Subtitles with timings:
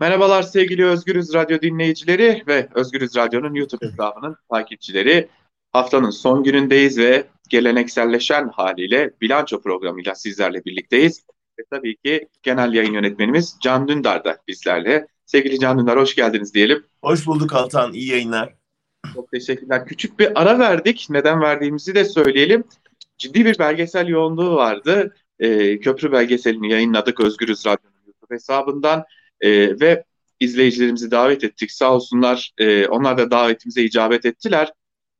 [0.00, 5.28] Merhabalar sevgili Özgürüz Radyo dinleyicileri ve Özgürüz Radyo'nun YouTube hesabının takipçileri.
[5.72, 11.24] Haftanın son günündeyiz ve gelenekselleşen haliyle bilanço programıyla sizlerle birlikteyiz.
[11.58, 15.06] Ve tabii ki genel yayın yönetmenimiz Can Dündar da bizlerle.
[15.26, 16.86] Sevgili Can Dündar hoş geldiniz diyelim.
[17.02, 18.54] Hoş bulduk Altan, iyi yayınlar.
[19.14, 19.86] Çok teşekkürler.
[19.86, 21.06] Küçük bir ara verdik.
[21.10, 22.64] Neden verdiğimizi de söyleyelim.
[23.18, 25.14] Ciddi bir belgesel yoğunluğu vardı.
[25.38, 29.04] Ee, Köprü belgeselini yayınladık Özgürüz Radyo'nun YouTube hesabından.
[29.40, 30.04] E, ve
[30.40, 31.72] izleyicilerimizi davet ettik.
[31.72, 34.72] Sağ olsunlar e, onlar da davetimize icabet ettiler.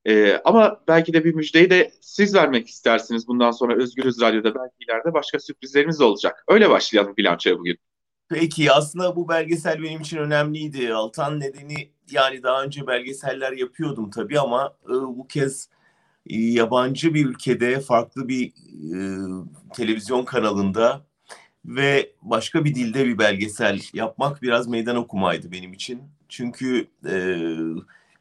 [0.04, 3.28] E, ama belki de bir müjdeyi de siz vermek istersiniz.
[3.28, 6.44] Bundan sonra Özgürüz Radyo'da belki ileride başka sürprizlerimiz olacak.
[6.48, 7.78] Öyle başlayalım bilançoya bugün.
[8.28, 10.94] Peki aslında bu belgesel benim için önemliydi.
[10.94, 15.68] Altan nedeni yani daha önce belgeseller yapıyordum tabii ama e, bu kez
[16.26, 18.98] e, yabancı bir ülkede farklı bir e,
[19.74, 21.06] televizyon kanalında
[21.64, 26.02] ve başka bir dilde bir belgesel yapmak biraz meydan okumaydı benim için.
[26.28, 27.14] Çünkü e,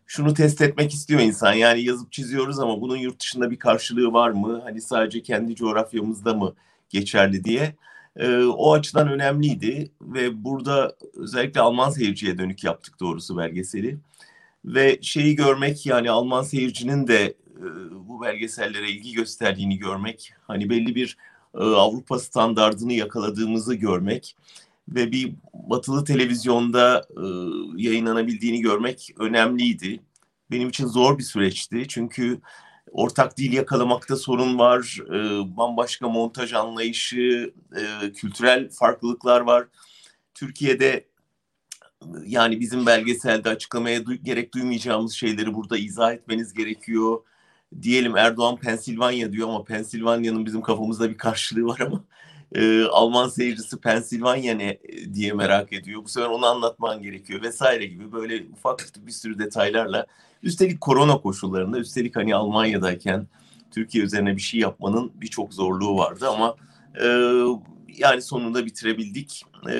[0.05, 1.53] şunu test etmek istiyor insan.
[1.53, 4.61] Yani yazıp çiziyoruz ama bunun yurt dışında bir karşılığı var mı?
[4.63, 6.55] Hani sadece kendi coğrafyamızda mı
[6.89, 7.75] geçerli diye.
[8.15, 13.97] E, o açıdan önemliydi ve burada özellikle Alman seyirciye dönük yaptık doğrusu belgeseli.
[14.65, 17.23] Ve şeyi görmek yani Alman seyircinin de
[17.57, 17.65] e,
[18.07, 21.17] bu belgesellere ilgi gösterdiğini görmek hani belli bir
[21.53, 24.35] Avrupa standardını yakaladığımızı görmek
[24.89, 27.23] ve bir batılı televizyonda e,
[27.83, 30.03] yayınlanabildiğini görmek önemliydi.
[30.51, 32.41] Benim için zor bir süreçti çünkü
[32.91, 35.17] ortak dil yakalamakta sorun var, e,
[35.57, 37.53] bambaşka montaj anlayışı,
[38.15, 39.67] kültürel farklılıklar var.
[40.33, 41.05] Türkiye'de
[42.25, 47.19] yani bizim belgeselde açıklamaya gerek duymayacağımız şeyleri burada izah etmeniz gerekiyor
[47.81, 52.03] diyelim Erdoğan Pensilvanya diyor ama Pensilvanya'nın bizim kafamızda bir karşılığı var ama
[52.55, 56.03] e, Alman seyircisi Pensilvanya ne e, diye merak ediyor.
[56.03, 60.05] Bu sefer onu anlatman gerekiyor vesaire gibi böyle ufak bir sürü detaylarla
[60.43, 63.27] üstelik korona koşullarında üstelik hani Almanya'dayken
[63.71, 66.55] Türkiye üzerine bir şey yapmanın birçok zorluğu vardı ama
[67.01, 67.05] e,
[67.97, 69.43] yani sonunda bitirebildik.
[69.69, 69.73] E,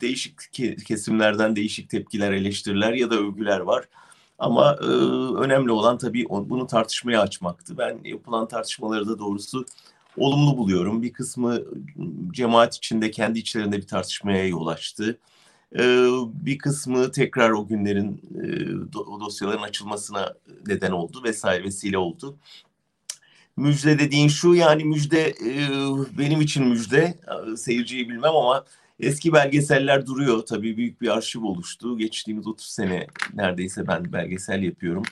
[0.00, 0.34] değişik
[0.86, 3.84] kesimlerden değişik tepkiler, eleştiriler ya da övgüler var.
[4.38, 4.86] Ama e,
[5.44, 7.78] önemli olan tabii bunu tartışmaya açmaktı.
[7.78, 9.66] Ben yapılan tartışmaları da doğrusu
[10.16, 11.02] olumlu buluyorum.
[11.02, 11.60] Bir kısmı
[12.32, 15.18] cemaat içinde kendi içlerinde bir tartışmaya yol açtı.
[15.78, 18.20] Ee, bir kısmı tekrar o günlerin
[18.94, 20.34] e, o dosyaların açılmasına
[20.66, 22.36] neden oldu vesaire vesile oldu.
[23.56, 25.52] Müjde dediğin şu yani müjde e,
[26.18, 27.18] benim için müjde
[27.56, 28.64] seyirciyi bilmem ama
[29.00, 30.46] Eski belgeseller duruyor.
[30.46, 31.98] Tabii büyük bir arşiv oluştu.
[31.98, 35.02] Geçtiğimiz 30 sene neredeyse ben belgesel yapıyorum.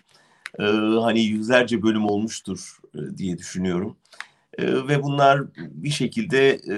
[0.58, 0.64] Ee,
[1.02, 3.96] hani yüzlerce bölüm olmuştur e, diye düşünüyorum.
[4.58, 6.74] E, ve bunlar bir şekilde e,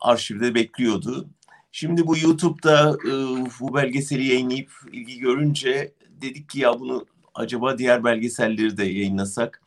[0.00, 1.28] arşivde bekliyordu.
[1.72, 3.12] Şimdi bu YouTube'da e,
[3.60, 9.60] bu belgeseli yayınlayıp ilgi görünce dedik ki ya bunu acaba diğer belgeselleri de yayınlasak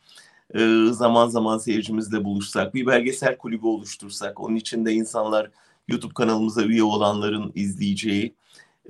[0.54, 5.50] e, zaman zaman seyircimizle buluşsak, bir belgesel kulübü oluştursak, onun içinde insanlar
[5.88, 8.34] YouTube kanalımıza üye olanların izleyeceği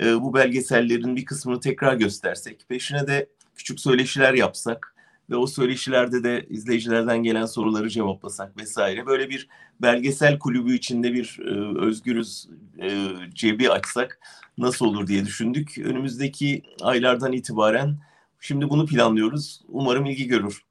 [0.00, 4.94] e, bu belgesellerin bir kısmını tekrar göstersek, peşine de küçük söyleşiler yapsak
[5.30, 9.48] ve o söyleşilerde de izleyicilerden gelen soruları cevaplasak vesaire böyle bir
[9.82, 12.48] belgesel kulübü içinde bir e, özgürüz
[12.82, 14.20] e, cebi açsak
[14.58, 15.78] nasıl olur diye düşündük.
[15.78, 17.96] Önümüzdeki aylardan itibaren
[18.40, 19.62] şimdi bunu planlıyoruz.
[19.68, 20.62] Umarım ilgi görür.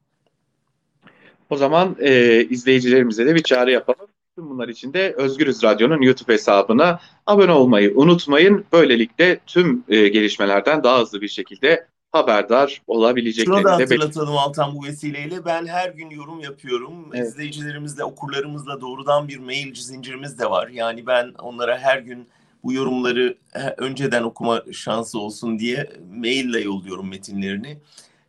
[1.49, 4.06] O zaman e, izleyicilerimize de bir çağrı yapalım.
[4.37, 8.65] Tüm bunlar için de Özgürüz Radyo'nun YouTube hesabına abone olmayı unutmayın.
[8.71, 14.85] Böylelikle tüm e, gelişmelerden daha hızlı bir şekilde haberdar olabileceklerini Şunu da hatırlatalım Altan bu
[14.85, 15.45] vesileyle.
[15.45, 16.93] Ben her gün yorum yapıyorum.
[17.13, 17.27] Evet.
[17.27, 20.67] İzleyicilerimizle, okurlarımızla doğrudan bir mail zincirimiz de var.
[20.67, 22.27] Yani ben onlara her gün
[22.63, 23.37] bu yorumları
[23.77, 27.77] önceden okuma şansı olsun diye maille yolluyorum metinlerini.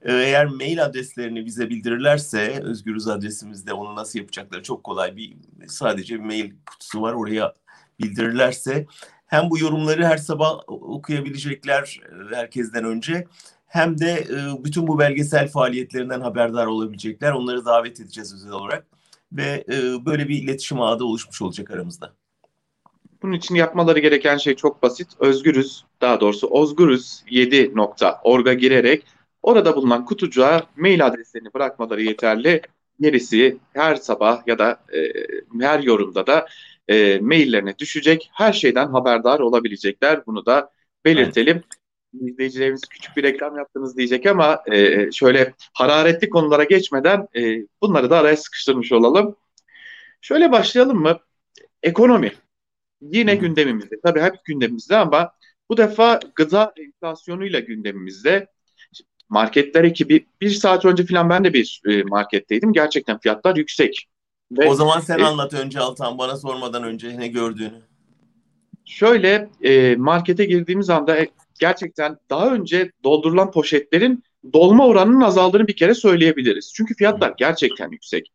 [0.02, 5.36] Ee, eğer mail adreslerini bize bildirirlerse özgürüz adresimizde onu nasıl yapacakları çok kolay bir
[5.66, 7.54] sadece bir mail kutusu var oraya
[8.00, 8.86] bildirirlerse
[9.26, 12.00] hem bu yorumları her sabah okuyabilecekler
[12.34, 13.26] herkesten önce
[13.66, 17.32] hem de e, bütün bu belgesel faaliyetlerinden haberdar olabilecekler.
[17.32, 18.86] Onları davet edeceğiz özel olarak
[19.32, 22.12] ve e, böyle bir iletişim ağı da oluşmuş olacak aramızda.
[23.22, 25.08] Bunun için yapmaları gereken şey çok basit.
[25.18, 29.04] Özgürüz, daha doğrusu ozgürüz7.org'a girerek
[29.48, 32.62] Orada bulunan kutucuğa mail adreslerini bırakmaları yeterli.
[33.00, 35.12] Gerisi her sabah ya da e,
[35.60, 36.46] her yorumda da
[36.88, 38.30] e, maillerine düşecek.
[38.34, 40.26] Her şeyden haberdar olabilecekler.
[40.26, 40.70] Bunu da
[41.04, 41.56] belirtelim.
[41.56, 42.30] Evet.
[42.30, 48.18] İzleyicilerimiz küçük bir reklam yaptınız diyecek ama e, şöyle hararetli konulara geçmeden e, bunları da
[48.18, 49.36] araya sıkıştırmış olalım.
[50.20, 51.18] Şöyle başlayalım mı?
[51.82, 52.32] Ekonomi.
[53.00, 54.00] Yine gündemimizde.
[54.04, 55.32] Tabii hep gündemimizde ama
[55.70, 58.48] Bu defa gıda enflasyonuyla gündemimizde.
[59.28, 62.72] Marketler ekibi bir saat önce falan ben de bir e, marketteydim.
[62.72, 64.08] Gerçekten fiyatlar yüksek.
[64.52, 67.82] Ve, o zaman sen e, anlat önce Altan bana sormadan önce ne gördüğünü.
[68.84, 71.28] Şöyle e, markete girdiğimiz anda e,
[71.60, 76.72] gerçekten daha önce doldurulan poşetlerin dolma oranının azaldığını bir kere söyleyebiliriz.
[76.74, 78.32] Çünkü fiyatlar gerçekten yüksek.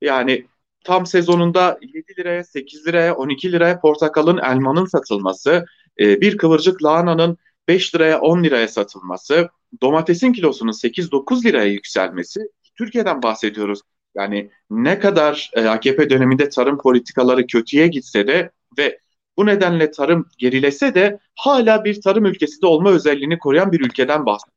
[0.00, 0.46] Yani
[0.84, 5.66] tam sezonunda 7 liraya, 8 liraya, 12 liraya portakalın, elmanın satılması,
[6.00, 7.38] e, bir kıvırcık lahananın
[7.68, 9.48] 5 liraya, 10 liraya satılması,
[9.82, 12.40] domatesin kilosunun 8-9 liraya yükselmesi,
[12.78, 13.80] Türkiye'den bahsediyoruz.
[14.14, 18.98] Yani ne kadar e, AKP döneminde tarım politikaları kötüye gitse de ve
[19.36, 24.26] bu nedenle tarım gerilese de hala bir tarım ülkesi de olma özelliğini koruyan bir ülkeden
[24.26, 24.56] bahsediyoruz.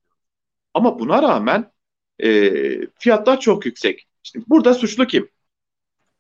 [0.74, 1.72] Ama buna rağmen
[2.20, 2.52] e,
[3.00, 4.08] fiyatlar çok yüksek.
[4.24, 5.30] İşte burada suçlu kim?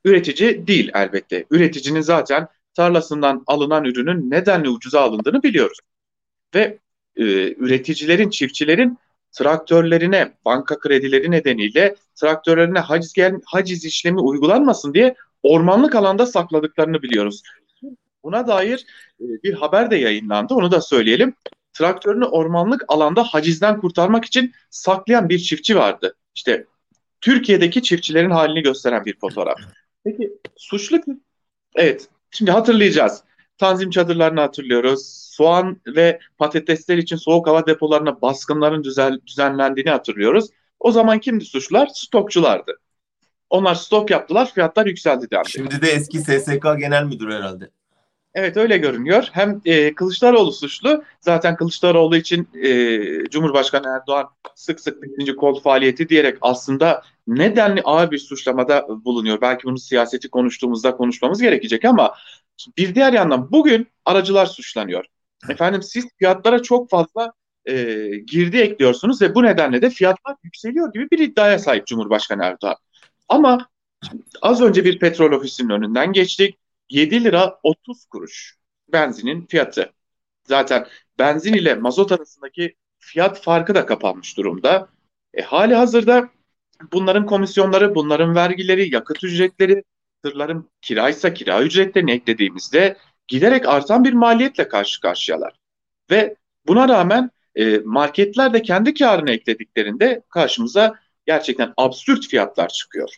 [0.05, 1.45] Üretici değil elbette.
[1.51, 5.77] Üreticinin zaten tarlasından alınan ürünün nedenle ucuza alındığını biliyoruz.
[6.55, 6.79] Ve
[7.15, 7.23] e,
[7.53, 8.97] üreticilerin, çiftçilerin
[9.31, 17.43] traktörlerine banka kredileri nedeniyle traktörlerine haciz, gel, haciz işlemi uygulanmasın diye ormanlık alanda sakladıklarını biliyoruz.
[18.23, 18.85] Buna dair
[19.21, 20.53] e, bir haber de yayınlandı.
[20.53, 21.33] Onu da söyleyelim.
[21.73, 26.15] Traktörünü ormanlık alanda hacizden kurtarmak için saklayan bir çiftçi vardı.
[26.35, 26.65] İşte
[27.21, 29.57] Türkiye'deki çiftçilerin halini gösteren bir fotoğraf.
[30.03, 30.99] Peki suçlu?
[31.75, 32.07] Evet.
[32.31, 33.23] Şimdi hatırlayacağız.
[33.59, 35.05] Tanzim çadırlarını hatırlıyoruz.
[35.31, 40.49] Soğan ve patatesler için soğuk hava depolarına baskınların düzen, düzenlendiğini hatırlıyoruz.
[40.79, 41.89] O zaman kimdi suçlular?
[41.93, 42.79] Stokçulardı.
[43.49, 45.49] Onlar stok yaptılar, fiyatlar yükseldi dendi.
[45.49, 47.69] Şimdi de eski SSK Genel Müdürü herhalde.
[48.33, 49.29] Evet öyle görünüyor.
[49.31, 51.03] Hem e, Kılıçdaroğlu suçlu.
[51.21, 52.69] Zaten Kılıçdaroğlu için e,
[53.29, 59.41] Cumhurbaşkanı Erdoğan sık sık birinci kol faaliyeti diyerek aslında nedenli ağır bir suçlamada bulunuyor.
[59.41, 62.13] Belki bunu siyaseti konuştuğumuzda konuşmamız gerekecek ama
[62.77, 65.05] bir diğer yandan bugün aracılar suçlanıyor.
[65.49, 67.33] Efendim siz fiyatlara çok fazla
[67.65, 67.73] e,
[68.27, 72.75] girdi ekliyorsunuz ve bu nedenle de fiyatlar yükseliyor gibi bir iddiaya sahip Cumhurbaşkanı Erdoğan.
[73.29, 73.69] Ama
[74.41, 76.58] az önce bir petrol ofisinin önünden geçtik
[76.89, 78.57] 7 lira 30 kuruş
[78.93, 79.93] benzinin fiyatı.
[80.43, 80.87] Zaten
[81.19, 84.89] benzin ile mazot arasındaki fiyat farkı da kapanmış durumda.
[85.33, 86.29] E, hali hazırda
[86.91, 89.83] bunların komisyonları, bunların vergileri, yakıt ücretleri,
[90.23, 92.97] tırların kiraysa kira ücretlerini eklediğimizde
[93.27, 95.53] giderek artan bir maliyetle karşı karşıyalar.
[96.11, 96.35] Ve
[96.67, 103.09] buna rağmen e, marketler de kendi karını eklediklerinde karşımıza gerçekten absürt fiyatlar çıkıyor.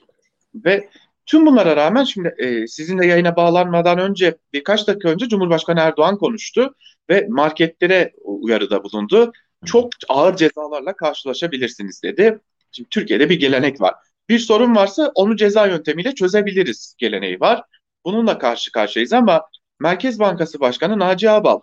[0.56, 0.90] Ve
[1.32, 6.76] Tüm bunlara rağmen şimdi e, sizinle yayına bağlanmadan önce birkaç dakika önce Cumhurbaşkanı Erdoğan konuştu
[7.10, 9.32] ve marketlere uyarıda bulundu.
[9.66, 12.40] Çok ağır cezalarla karşılaşabilirsiniz dedi.
[12.72, 13.96] Şimdi Türkiye'de bir gelenek var.
[14.30, 17.64] Bir sorun varsa onu ceza yöntemiyle çözebiliriz geleneği var.
[18.06, 19.42] Bununla karşı karşıyayız ama
[19.80, 21.60] Merkez Bankası Başkanı Naci Ağbal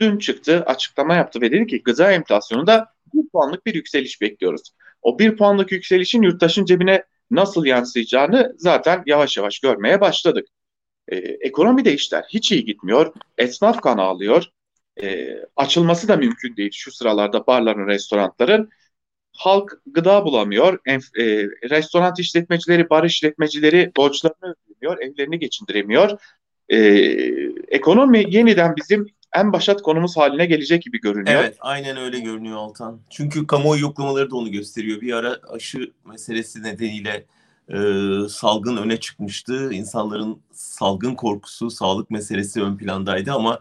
[0.00, 4.62] dün çıktı, açıklama yaptı ve dedi ki gıda enflasyonunda bir puanlık bir yükseliş bekliyoruz.
[5.02, 10.48] O bir puanlık yükselişin yurttaşın cebine nasıl yansıyacağını zaten yavaş yavaş görmeye başladık.
[11.08, 13.12] E, ekonomide işler hiç iyi gitmiyor.
[13.38, 14.44] Esnaf kan ağlıyor.
[15.02, 18.70] E, açılması da mümkün değil şu sıralarda barların, restoranların.
[19.32, 20.78] Halk gıda bulamıyor.
[20.86, 21.24] Enf, e,
[21.70, 26.18] restoran işletmecileri, bar işletmecileri borçlarını ödemiyor, evlerini geçindiremiyor.
[26.68, 26.78] E,
[27.68, 31.40] ekonomi yeniden bizim en başat konumuz haline gelecek gibi görünüyor.
[31.40, 33.00] Evet aynen öyle görünüyor Altan.
[33.10, 35.00] Çünkü kamuoyu yoklamaları da onu gösteriyor.
[35.00, 37.24] Bir ara aşı meselesi nedeniyle
[37.68, 37.78] e,
[38.28, 39.72] salgın öne çıkmıştı.
[39.72, 43.60] İnsanların salgın korkusu, sağlık meselesi ön plandaydı ama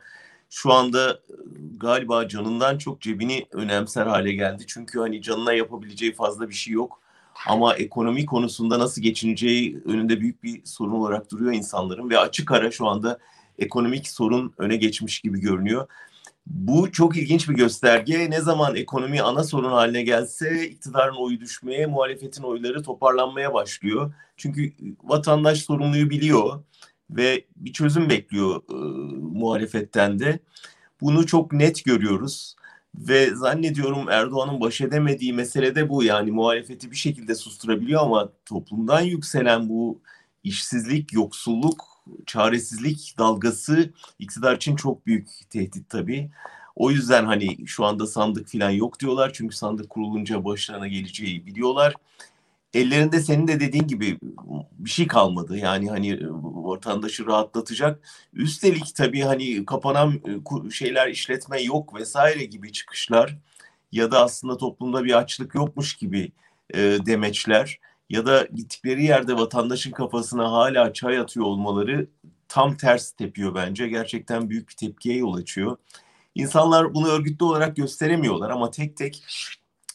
[0.50, 1.34] şu anda e,
[1.78, 4.64] galiba canından çok cebini önemser hale geldi.
[4.68, 7.02] Çünkü hani canına yapabileceği fazla bir şey yok.
[7.48, 12.72] Ama ekonomi konusunda nasıl geçineceği önünde büyük bir sorun olarak duruyor insanların ve açık ara
[12.72, 13.20] şu anda
[13.60, 15.88] ekonomik sorun öne geçmiş gibi görünüyor.
[16.48, 18.30] Bu çok ilginç bir gösterge.
[18.30, 24.14] Ne zaman ekonomi ana sorun haline gelse iktidarın oyu düşmeye, muhalefetin oyları toparlanmaya başlıyor.
[24.38, 26.64] Çünkü vatandaş sorumluyu biliyor
[27.10, 28.76] ve bir çözüm bekliyor e,
[29.22, 30.40] muhalefetten de.
[31.02, 32.56] Bunu çok net görüyoruz
[32.96, 36.04] ve zannediyorum Erdoğan'ın baş edemediği mesele de bu.
[36.04, 40.02] Yani muhalefeti bir şekilde susturabiliyor ama toplumdan yükselen bu
[40.44, 41.95] işsizlik, yoksulluk
[42.26, 46.30] çaresizlik dalgası iktidar için çok büyük tehdit tabii.
[46.76, 49.32] O yüzden hani şu anda sandık falan yok diyorlar.
[49.34, 51.94] Çünkü sandık kurulunca başlarına geleceği biliyorlar.
[52.74, 54.20] Ellerinde senin de dediğin gibi
[54.72, 55.58] bir şey kalmadı.
[55.58, 58.00] Yani hani vatandaşı rahatlatacak.
[58.34, 60.22] Üstelik tabii hani kapanan
[60.68, 63.38] e, şeyler işletme yok vesaire gibi çıkışlar
[63.92, 66.32] ya da aslında toplumda bir açlık yokmuş gibi
[66.74, 72.08] e, demeçler ya da gittikleri yerde vatandaşın kafasına hala çay atıyor olmaları
[72.48, 73.88] tam ters tepiyor bence.
[73.88, 75.78] Gerçekten büyük bir tepkiye yol açıyor.
[76.36, 79.24] İnsanlar bunu örgütlü olarak gösteremiyorlar ama tek tek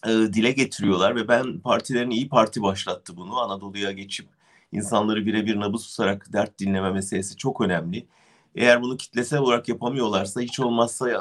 [0.07, 3.39] e, dile getiriyorlar ve ben partilerin iyi Parti başlattı bunu.
[3.41, 4.29] Anadolu'ya geçip
[4.73, 8.07] insanları birebir nabız tutarak dert dinleme meselesi çok önemli.
[8.55, 11.17] Eğer bunu kitlesel olarak yapamıyorlarsa hiç olmazsa e,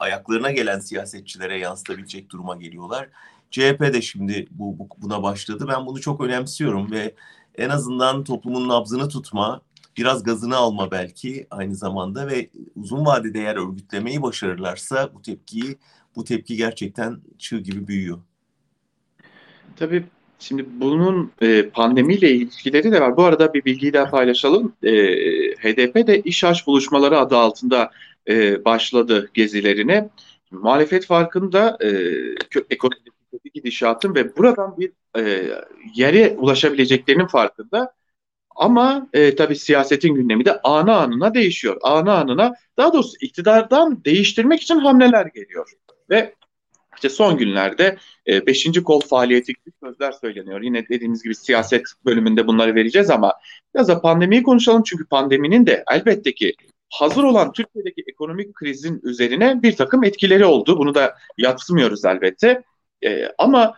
[0.00, 3.08] ayaklarına gelen siyasetçilere yansıtabilecek duruma geliyorlar.
[3.50, 5.66] CHP de şimdi bu, bu buna başladı.
[5.68, 7.14] Ben bunu çok önemsiyorum ve
[7.58, 9.60] en azından toplumun nabzını tutma,
[9.96, 15.78] biraz gazını alma belki aynı zamanda ve uzun vadede eğer örgütlemeyi başarırlarsa bu tepkiyi
[16.16, 18.18] bu tepki gerçekten çığ gibi büyüyor.
[19.76, 20.04] Tabii
[20.38, 23.16] şimdi bunun e, pandemiyle ilişkileri de var.
[23.16, 24.72] Bu arada bir bilgiyi daha paylaşalım.
[24.82, 24.92] E,
[25.54, 27.90] HDP de iş aç buluşmaları adı altında
[28.28, 30.08] e, başladı gezilerine.
[30.50, 31.90] Muhalefet farkında e,
[33.36, 35.50] ekonomik gidişatın ve buradan bir e,
[35.94, 37.92] yere ulaşabileceklerinin farkında.
[38.56, 41.76] Ama e, tabii siyasetin gündemi de ana anına değişiyor.
[41.82, 45.72] Ana anına daha doğrusu iktidardan değiştirmek için hamleler geliyor.
[46.10, 46.34] Ve
[46.94, 48.66] işte son günlerde 5.
[48.66, 50.60] E, kol faaliyeti gibi sözler söyleniyor.
[50.60, 53.34] Yine dediğimiz gibi siyaset bölümünde bunları vereceğiz ama
[53.74, 54.82] biraz da pandemiyi konuşalım.
[54.86, 56.54] Çünkü pandeminin de elbette ki
[56.90, 60.78] hazır olan Türkiye'deki ekonomik krizin üzerine bir takım etkileri oldu.
[60.78, 62.62] Bunu da yatsımıyoruz elbette.
[63.06, 63.74] E, ama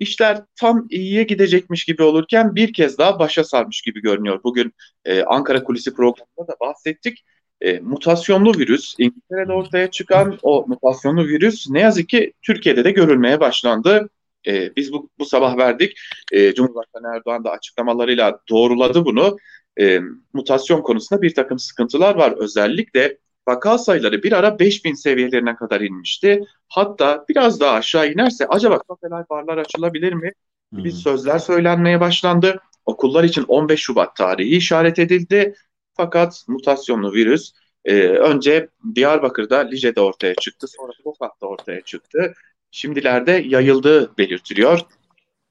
[0.00, 4.40] işler tam iyiye gidecekmiş gibi olurken bir kez daha başa sarmış gibi görünüyor.
[4.44, 4.72] Bugün
[5.04, 7.24] e, Ankara Kulisi programında da bahsettik.
[7.60, 13.40] E, mutasyonlu virüs, İngiltere'de ortaya çıkan o mutasyonlu virüs ne yazık ki Türkiye'de de görülmeye
[13.40, 14.08] başlandı.
[14.46, 15.98] E, biz bu, bu sabah verdik.
[16.32, 19.36] E, Cumhurbaşkanı Erdoğan da açıklamalarıyla doğruladı bunu.
[19.80, 20.00] E,
[20.32, 22.34] mutasyon konusunda bir takım sıkıntılar var.
[22.36, 23.18] Özellikle
[23.50, 26.44] vaka sayıları bir ara 5000 seviyelerine kadar inmişti.
[26.68, 30.32] Hatta biraz daha aşağı inerse acaba kafeler, barlar açılabilir mi?
[30.76, 32.60] gibi sözler söylenmeye başlandı.
[32.86, 35.54] Okullar için 15 Şubat tarihi işaret edildi.
[35.94, 37.52] Fakat mutasyonlu virüs
[37.84, 40.66] e, önce Diyarbakır'da Lice'de ortaya çıktı.
[40.68, 42.34] Sonra Tokat'ta ortaya çıktı.
[42.70, 44.80] Şimdilerde yayıldığı belirtiliyor.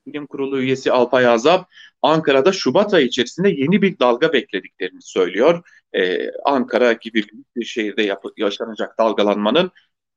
[0.08, 1.70] Bilim Kurulu üyesi Alpay Azap
[2.02, 5.64] Ankara'da Şubat ayı içerisinde yeni bir dalga beklediklerini söylüyor.
[5.94, 7.24] Ee, Ankara gibi
[7.56, 9.72] bir şehirde yap- yaşanacak dalgalanmanın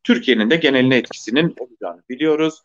[0.05, 2.63] Türkiye'nin de geneline etkisinin olacağını biliyoruz.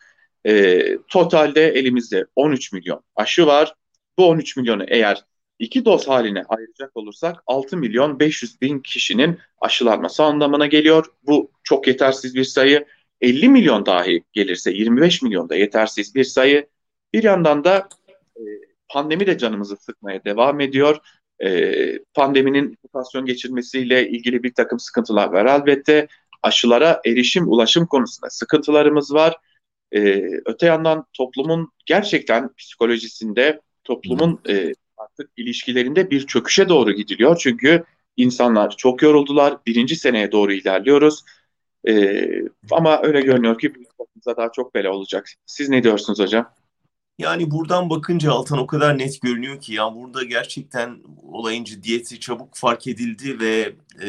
[0.47, 3.73] Ee, totalde elimizde 13 milyon aşı var.
[4.17, 5.25] Bu 13 milyonu eğer
[5.59, 11.05] iki doz haline ayıracak olursak 6 milyon 500 bin kişinin aşılanması anlamına geliyor.
[11.23, 12.85] Bu çok yetersiz bir sayı.
[13.21, 16.67] 50 milyon dahi gelirse 25 milyon da yetersiz bir sayı.
[17.13, 17.89] Bir yandan da
[18.35, 18.41] e,
[18.89, 20.97] pandemi de canımızı sıkmaya devam ediyor.
[21.43, 26.07] E, pandeminin mutasyon geçirmesiyle ilgili bir takım sıkıntılar var elbette.
[26.43, 29.37] Aşılara erişim, ulaşım konusunda sıkıntılarımız var.
[29.91, 37.37] E, öte yandan toplumun gerçekten psikolojisinde, toplumun e, artık ilişkilerinde bir çöküşe doğru gidiliyor.
[37.37, 37.83] Çünkü
[38.17, 39.57] insanlar çok yoruldular.
[39.65, 41.23] Birinci seneye doğru ilerliyoruz.
[41.87, 42.23] E,
[42.71, 45.29] ama öyle görünüyor ki başımıza daha çok bela olacak.
[45.45, 46.53] Siz ne diyorsunuz hocam?
[47.17, 50.97] Yani buradan bakınca Altan o kadar net görünüyor ki ya burada gerçekten
[51.31, 54.07] olayın ciddiyeti çabuk fark edildi ve e,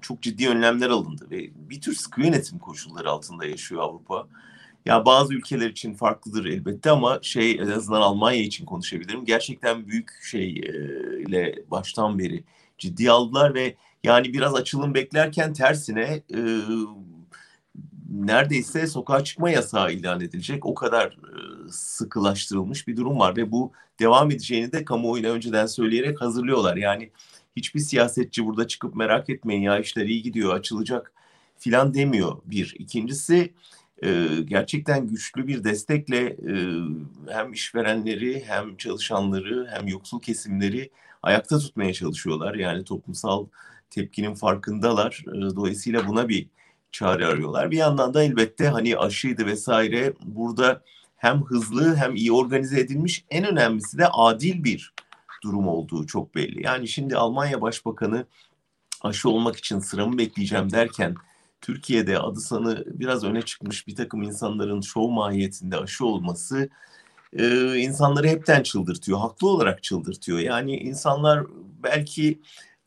[0.00, 4.26] çok ciddi önlemler alındı ve bir tür sıkı yönetim koşulları altında yaşıyor Avrupa.
[4.86, 9.24] Ya bazı ülkeler için farklıdır elbette ama şey en azından Almanya için konuşabilirim.
[9.24, 12.44] Gerçekten büyük şeyle baştan beri
[12.78, 13.74] ciddi aldılar ve
[14.04, 16.40] yani biraz açılım beklerken tersine e,
[18.08, 20.66] neredeyse sokağa çıkma yasağı ilan edilecek.
[20.66, 26.20] O kadar e, sıkılaştırılmış bir durum var ve bu devam edeceğini de kamuoyuna önceden söyleyerek
[26.20, 26.76] hazırlıyorlar.
[26.76, 27.10] Yani
[27.56, 31.12] hiçbir siyasetçi burada çıkıp merak etmeyin ya işler iyi gidiyor açılacak
[31.58, 32.76] filan demiyor bir.
[32.78, 33.54] İkincisi
[34.04, 36.54] e, gerçekten güçlü bir destekle e,
[37.28, 40.90] hem işverenleri hem çalışanları hem yoksul kesimleri
[41.22, 42.54] ayakta tutmaya çalışıyorlar.
[42.54, 43.46] Yani toplumsal
[43.90, 45.24] tepkinin farkındalar.
[45.26, 46.46] Dolayısıyla buna bir
[46.92, 47.70] çare arıyorlar.
[47.70, 50.82] Bir yandan da elbette hani aşıydı vesaire burada
[51.16, 54.92] hem hızlı hem iyi organize edilmiş en önemlisi de adil bir
[55.42, 56.64] durum olduğu çok belli.
[56.64, 58.26] Yani şimdi Almanya Başbakanı
[59.02, 61.14] aşı olmak için sıramı bekleyeceğim derken
[61.60, 66.68] Türkiye'de adı sanı biraz öne çıkmış bir takım insanların şov mahiyetinde aşı olması
[67.32, 69.18] e, insanları hepten çıldırtıyor.
[69.18, 70.38] Haklı olarak çıldırtıyor.
[70.38, 71.46] Yani insanlar
[71.82, 72.40] belki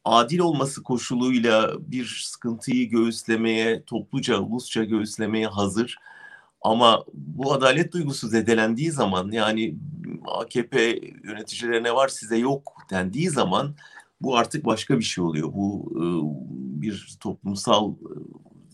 [0.06, 5.98] adil olması koşuluyla bir sıkıntıyı göğüslemeye, topluca, ulusça göğüslemeye hazır.
[6.62, 9.76] Ama bu adalet duygusu zedelendiği zaman yani
[10.28, 13.76] AKP yöneticilerine var size yok dendiği zaman
[14.22, 15.54] bu artık başka bir şey oluyor.
[15.54, 16.04] Bu e,
[16.82, 17.94] bir toplumsal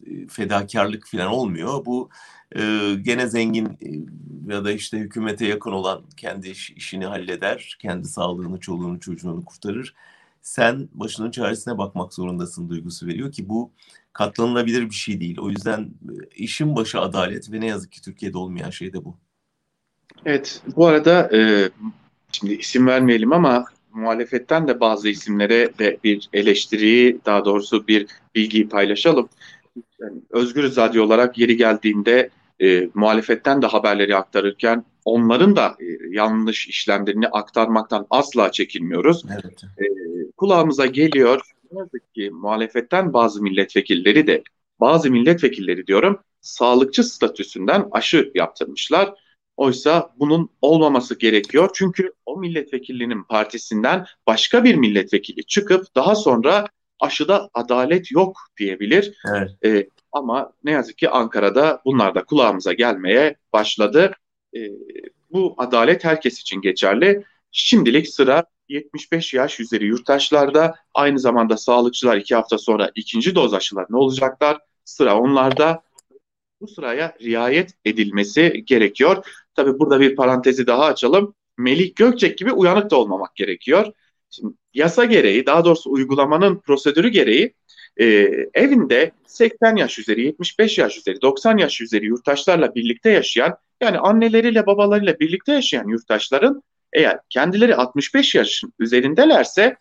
[0.05, 1.85] e, fedakarlık falan olmuyor.
[1.85, 2.09] Bu
[2.55, 3.77] e, gene zengin
[4.47, 9.93] ya da işte hükümete yakın olan kendi işini halleder, kendi sağlığını, çoluğunu, çocuğunu kurtarır
[10.47, 13.71] sen başının çaresine bakmak zorundasın duygusu veriyor ki bu
[14.13, 15.37] katlanılabilir bir şey değil.
[15.39, 19.17] O yüzden e, işin başı adalet ve ne yazık ki Türkiye'de olmayan şey de bu.
[20.25, 21.69] Evet, bu arada e,
[22.31, 28.69] şimdi isim vermeyelim ama muhalefetten de bazı isimlere de bir eleştiriyi, daha doğrusu bir bilgiyi
[28.69, 29.29] paylaşalım.
[29.99, 32.29] Yani Özgür Radyo olarak yeri geldiğinde
[32.61, 39.25] e, muhalefetten de haberleri aktarırken onların da e, yanlış işlemlerini aktarmaktan asla çekinmiyoruz.
[39.31, 39.63] Evet.
[39.63, 39.96] E,
[40.37, 41.41] kulağımıza geliyor.
[41.71, 44.43] Yazık ki muhalefetten bazı milletvekilleri de,
[44.79, 49.13] bazı milletvekilleri diyorum, sağlıkçı statüsünden aşı yaptırmışlar.
[49.57, 51.69] Oysa bunun olmaması gerekiyor.
[51.73, 56.67] Çünkü o milletvekilinin partisinden başka bir milletvekili çıkıp daha sonra
[56.99, 59.13] aşıda adalet yok diyebilir.
[59.29, 59.51] Evet.
[59.65, 64.11] E, ama ne yazık ki Ankara'da bunlar da kulağımıza gelmeye başladı.
[64.55, 64.59] E,
[65.31, 67.23] bu adalet herkes için geçerli.
[67.51, 73.97] Şimdilik sıra 75 yaş üzeri yurttaşlarda aynı zamanda sağlıkçılar iki hafta sonra ikinci doz aşılarını
[73.97, 74.57] olacaklar.
[74.85, 75.81] Sıra onlarda
[76.61, 79.25] bu sıraya riayet edilmesi gerekiyor.
[79.55, 81.33] Tabi burada bir parantezi daha açalım.
[81.57, 83.93] Melih Gökçek gibi uyanık da olmamak gerekiyor.
[84.29, 87.53] Şimdi yasa gereği daha doğrusu uygulamanın prosedürü gereği
[87.97, 88.05] e,
[88.53, 94.65] evinde 80 yaş üzeri, 75 yaş üzeri, 90 yaş üzeri yurttaşlarla birlikte yaşayan yani anneleriyle
[94.65, 96.63] babalarıyla birlikte yaşayan yurttaşların
[96.93, 99.77] eğer kendileri 65 yaşın üzerindelerse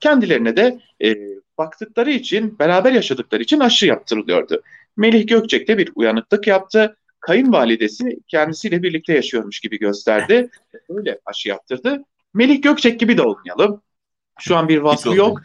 [0.00, 1.16] kendilerine de e,
[1.58, 4.62] baktıkları için, beraber yaşadıkları için aşı yaptırılıyordu.
[4.96, 6.96] Melih Gökçek de bir uyanıklık yaptı.
[7.20, 10.50] Kayınvalidesi kendisiyle birlikte yaşıyormuş gibi gösterdi.
[10.88, 12.04] Öyle aşı yaptırdı.
[12.34, 13.82] Melih Gökçek gibi de olmayalım.
[14.40, 15.40] Şu an bir vasfı yok.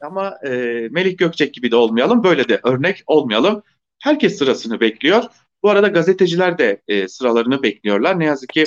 [0.00, 0.50] Ama e,
[0.90, 2.24] Melih Gökçek gibi de olmayalım.
[2.24, 3.62] Böyle de örnek olmayalım.
[3.98, 5.24] Herkes sırasını bekliyor.
[5.62, 8.18] Bu arada gazeteciler de e, sıralarını bekliyorlar.
[8.18, 8.64] Ne yazık ki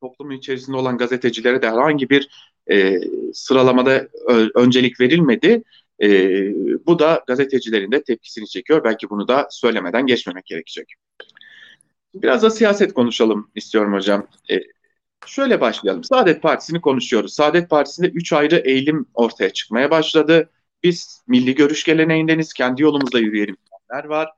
[0.00, 2.28] toplumun içerisinde olan gazetecilere de herhangi bir
[2.70, 3.00] e,
[3.32, 4.08] sıralamada
[4.54, 5.62] öncelik verilmedi.
[6.02, 6.08] E,
[6.86, 8.84] bu da gazetecilerin de tepkisini çekiyor.
[8.84, 10.94] Belki bunu da söylemeden geçmemek gerekecek.
[12.14, 14.26] Biraz da siyaset konuşalım istiyorum hocam.
[14.50, 14.60] E,
[15.26, 16.04] şöyle başlayalım.
[16.04, 17.34] Saadet Partisi'ni konuşuyoruz.
[17.34, 20.50] Saadet Partisi'nde üç ayrı eğilim ortaya çıkmaya başladı.
[20.82, 24.28] Biz milli görüş geleneğindeniz, kendi yolumuzda yürüyelim diyenler var.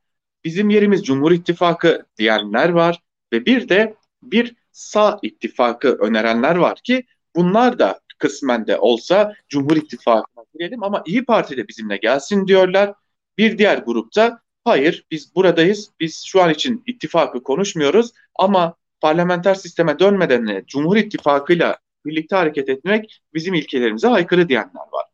[0.44, 3.02] Bizim yerimiz Cumhur İttifakı diyenler var.
[3.32, 7.04] Ve bir de bir sağ ittifakı önerenler var ki
[7.36, 12.94] bunlar da kısmen de olsa Cumhur İttifakı'na girelim ama İyi Parti de bizimle gelsin diyorlar.
[13.38, 19.98] Bir diğer grupta hayır biz buradayız, biz şu an için ittifakı konuşmuyoruz ama parlamenter sisteme
[19.98, 25.04] dönmeden de Cumhur İttifakı'yla birlikte hareket etmek bizim ilkelerimize aykırı diyenler var.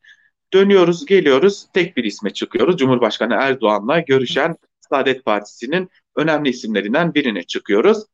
[0.53, 2.77] Dönüyoruz, geliyoruz, tek bir isme çıkıyoruz.
[2.77, 4.57] Cumhurbaşkanı Erdoğan'la görüşen
[4.91, 8.05] Saadet Partisi'nin önemli isimlerinden birine çıkıyoruz.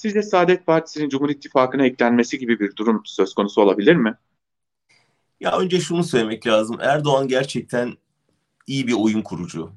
[0.00, 4.14] Sizce Saadet Partisi'nin Cumhur İttifakı'na eklenmesi gibi bir durum söz konusu olabilir mi?
[5.40, 6.76] Ya önce şunu söylemek lazım.
[6.80, 7.96] Erdoğan gerçekten
[8.66, 9.72] iyi bir oyun kurucu.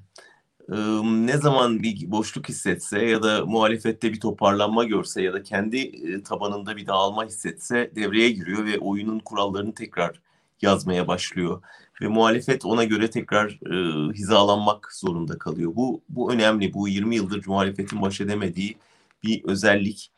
[1.04, 6.24] Ne zaman bir boşluk hissetse ya da muhalefette bir toparlanma görse ya da kendi e,
[6.24, 10.22] tabanında bir dağılma hissetse devreye giriyor ve oyunun kurallarını tekrar
[10.62, 11.62] yazmaya başlıyor
[12.02, 15.72] ve muhalefet ona göre tekrar e, hizalanmak zorunda kalıyor.
[15.76, 16.74] Bu bu önemli.
[16.74, 18.78] Bu 20 yıldır muhalefetin baş edemediği
[19.24, 20.12] bir özellik.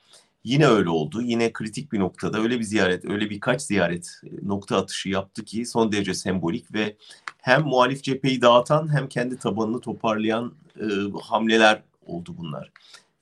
[0.44, 1.22] Yine öyle oldu.
[1.22, 5.66] Yine kritik bir noktada öyle bir ziyaret, öyle birkaç ziyaret e, nokta atışı yaptı ki
[5.66, 6.96] son derece sembolik ve
[7.38, 10.86] hem muhalif cepheyi dağıtan hem kendi tabanını toparlayan e,
[11.22, 12.72] hamleler oldu bunlar.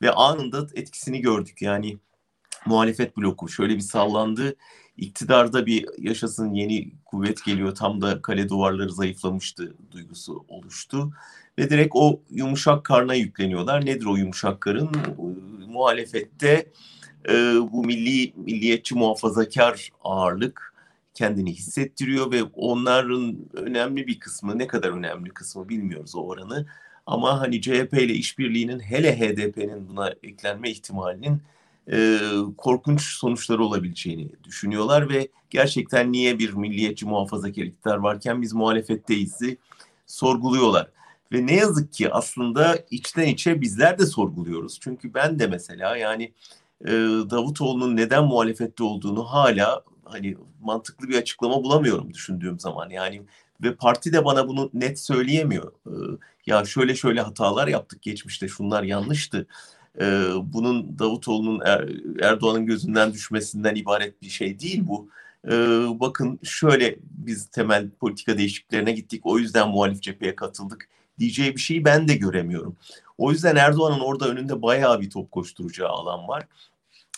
[0.02, 1.62] Ve anında etkisini gördük.
[1.62, 1.98] Yani
[2.66, 4.56] muhalefet bloku şöyle bir sallandı.
[4.98, 11.14] İktidarda bir yaşasın yeni kuvvet geliyor tam da kale duvarları zayıflamıştı duygusu oluştu.
[11.60, 13.86] Ve direkt o yumuşak karna yükleniyorlar.
[13.86, 14.90] Nedir o yumuşak karın?
[15.68, 16.72] Muhalefette
[17.30, 17.34] e,
[17.72, 20.74] bu milli milliyetçi muhafazakar ağırlık
[21.14, 26.66] kendini hissettiriyor ve onların önemli bir kısmı ne kadar önemli kısmı bilmiyoruz o oranı.
[27.06, 31.42] Ama hani CHP ile işbirliğinin hele HDP'nin buna eklenme ihtimalinin
[31.92, 32.20] e,
[32.58, 39.40] korkunç sonuçları olabileceğini düşünüyorlar ve gerçekten niye bir milliyetçi muhafazakar iktidar varken biz muhalefetteyiz
[40.06, 40.88] sorguluyorlar.
[41.32, 44.80] Ve ne yazık ki aslında içten içe bizler de sorguluyoruz.
[44.82, 46.34] Çünkü ben de mesela yani
[46.86, 46.92] e,
[47.30, 52.90] Davutoğlu'nun neden muhalefette olduğunu hala hani mantıklı bir açıklama bulamıyorum düşündüğüm zaman.
[52.90, 53.22] Yani
[53.64, 55.72] ve parti de bana bunu net söyleyemiyor.
[55.86, 55.94] E,
[56.46, 59.48] ya şöyle şöyle hatalar yaptık geçmişte şunlar yanlıştı
[60.02, 60.06] e,
[60.44, 61.90] bunun Davutoğlu'nun er,
[62.22, 65.10] Erdoğan'ın gözünden düşmesinden ibaret bir şey değil bu.
[65.48, 65.52] E,
[66.00, 71.86] bakın şöyle biz temel politika değişikliklerine gittik o yüzden muhalif cepheye katıldık diyeceği bir şeyi
[71.86, 72.76] ben de göremiyorum.
[73.18, 76.48] O yüzden Erdoğan'ın orada önünde bayağı bir top koşturacağı alan var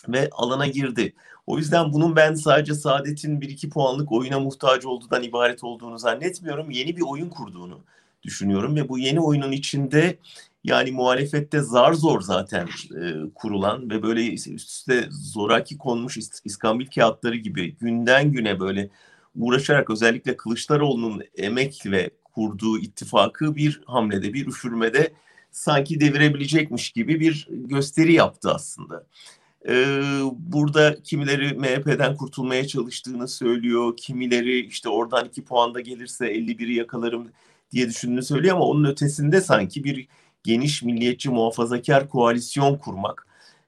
[0.08, 1.12] ve alana girdi.
[1.46, 6.70] O yüzden bunun ben sadece Saadet'in bir iki puanlık oyuna muhtaç olduğundan ibaret olduğunu zannetmiyorum.
[6.70, 7.80] Yeni bir oyun kurduğunu
[8.26, 10.18] düşünüyorum ve bu yeni oyunun içinde
[10.64, 12.68] yani muhalefette zar zor zaten
[13.00, 18.90] e, kurulan ve böyle üst üste zoraki konmuş iskambil kağıtları gibi günden güne böyle
[19.34, 25.12] uğraşarak özellikle Kılıçdaroğlu'nun emek ve kurduğu ittifakı bir hamlede, bir üşürmede
[25.50, 29.06] sanki devirebilecekmiş gibi bir gösteri yaptı aslında.
[29.68, 37.28] Ee, burada kimileri MHP'den kurtulmaya çalıştığını söylüyor, kimileri işte oradan iki puanda gelirse 51'i yakalarım
[37.72, 40.08] diye düşündüğünü söylüyor ama onun ötesinde sanki bir
[40.42, 43.26] geniş milliyetçi muhafazakar koalisyon kurmak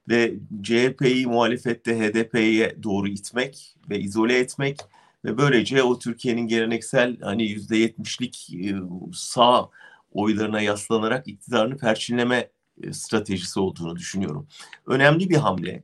[0.09, 0.33] ve
[0.63, 4.79] CHP'yi muhalefette HDP'ye doğru itmek ve izole etmek
[5.25, 8.75] ve böylece o Türkiye'nin geleneksel hani yüzde yetmişlik e,
[9.13, 9.69] sağ
[10.11, 12.49] oylarına yaslanarak iktidarını perçinleme
[12.83, 14.47] e, stratejisi olduğunu düşünüyorum.
[14.85, 15.83] Önemli bir hamle.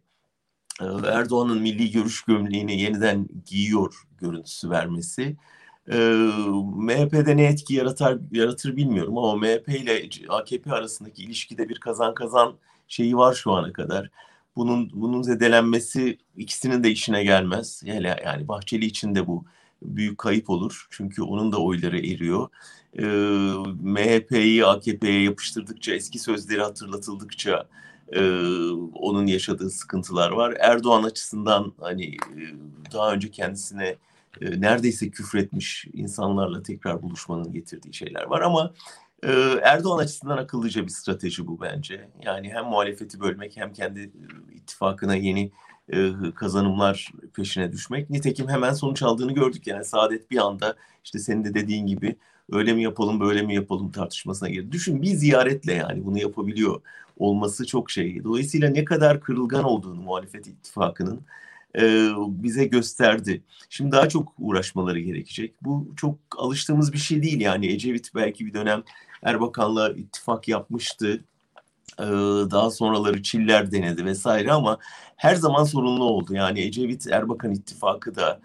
[0.82, 5.38] E, Erdoğan'ın milli görüş gömleğini yeniden giyiyor görüntüsü vermesi.
[5.88, 12.56] MHP'de ne etki yaratar, yaratır bilmiyorum ama MHP ile AKP arasındaki ilişkide bir kazan kazan
[12.88, 14.10] şeyi var şu ana kadar
[14.56, 17.82] bunun bunun zedelenmesi ikisinin de işine gelmez.
[17.86, 19.46] Yani, yani Bahçeli için de bu
[19.82, 20.88] büyük kayıp olur.
[20.90, 22.50] Çünkü onun da oyları eriyor.
[23.00, 23.06] Ee,
[23.82, 27.68] MHP'yi AKP'ye yapıştırdıkça, eski sözleri hatırlatıldıkça
[28.12, 28.22] e,
[28.94, 30.58] onun yaşadığı sıkıntılar var.
[30.60, 32.40] Erdoğan açısından hani e,
[32.94, 33.96] daha önce kendisine
[34.42, 38.74] e, neredeyse küfretmiş insanlarla tekrar buluşmanın getirdiği şeyler var ama
[39.24, 42.10] ee, Erdoğan açısından akıllıca bir strateji bu bence.
[42.26, 45.52] Yani hem muhalefeti bölmek hem kendi e, ittifakına yeni
[45.94, 48.10] e, kazanımlar peşine düşmek.
[48.10, 49.68] Nitekim hemen sonuç aldığını gördük.
[49.68, 52.16] Yani Saadet bir anda işte senin de dediğin gibi
[52.52, 54.72] öyle mi yapalım böyle mi yapalım tartışmasına girdi.
[54.72, 56.82] Düşün bir ziyaretle yani bunu yapabiliyor
[57.18, 58.24] olması çok şey.
[58.24, 61.22] Dolayısıyla ne kadar kırılgan olduğunu muhalefet ittifakının
[61.78, 63.44] e, bize gösterdi.
[63.70, 65.56] Şimdi daha çok uğraşmaları gerekecek.
[65.62, 68.84] Bu çok alıştığımız bir şey değil yani Ecevit belki bir dönem
[69.24, 71.24] Erbakan'la ittifak yapmıştı.
[72.00, 72.04] Ee,
[72.52, 74.78] daha sonraları Çiller denedi vesaire ama
[75.16, 76.34] her zaman sorunlu oldu.
[76.34, 78.40] Yani Ecevit Erbakan ittifakı da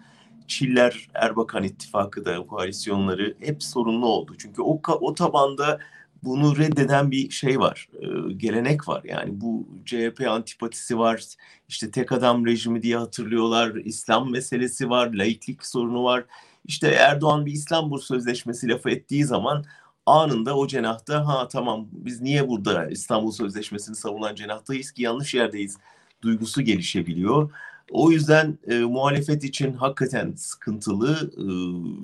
[0.47, 4.35] Çiller Erbakan ittifakı da koalisyonları hep sorunlu oldu.
[4.37, 5.79] Çünkü o o tabanda
[6.23, 9.01] bunu reddeden bir şey var, e, gelenek var.
[9.03, 11.25] Yani bu CHP antipatisi var,
[11.69, 16.25] işte tek adam rejimi diye hatırlıyorlar, İslam meselesi var, laiklik sorunu var.
[16.65, 19.65] İşte Erdoğan bir İstanbul Sözleşmesi lafı ettiği zaman
[20.05, 25.77] anında o cenahta ha tamam biz niye burada İstanbul Sözleşmesi'ni savunan cenahtayız ki yanlış yerdeyiz
[26.21, 27.51] duygusu gelişebiliyor.
[27.91, 31.43] O yüzden e, muhalefet için hakikaten sıkıntılı, e,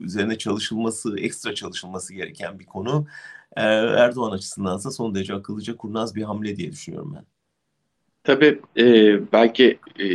[0.05, 3.07] üzerine çalışılması, ekstra çalışılması gereken bir konu.
[3.63, 7.25] Erdoğan açısındansa son derece akıllıca kurnaz bir hamle diye düşünüyorum ben.
[8.23, 8.85] Tabii e,
[9.31, 10.05] belki e,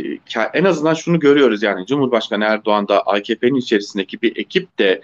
[0.53, 5.01] en azından şunu görüyoruz yani Cumhurbaşkanı Erdoğan da AKP'nin içerisindeki bir ekip de